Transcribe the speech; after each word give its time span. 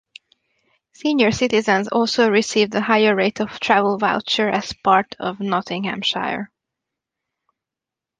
Senior 0.93 1.29
citizens 1.29 1.87
also 1.89 2.27
received 2.31 2.73
a 2.73 2.81
higher 2.81 3.13
rate 3.15 3.39
of 3.39 3.59
travel 3.59 3.99
voucher 3.99 4.49
as 4.49 4.73
part 4.83 5.13
of 5.19 5.39
Nottinghamshire. 5.39 6.51